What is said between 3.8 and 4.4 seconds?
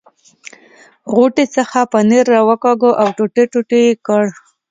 یې کړ.